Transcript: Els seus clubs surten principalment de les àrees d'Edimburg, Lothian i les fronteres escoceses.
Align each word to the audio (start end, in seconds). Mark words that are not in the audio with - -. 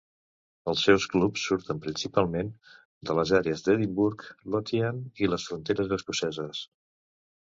Els 0.71 0.83
seus 0.85 1.03
clubs 1.15 1.41
surten 1.49 1.81
principalment 1.83 2.49
de 3.09 3.15
les 3.19 3.33
àrees 3.39 3.61
d'Edimburg, 3.67 4.25
Lothian 4.55 5.03
i 5.25 5.29
les 5.35 5.45
fronteres 5.51 5.93
escoceses. 5.99 6.63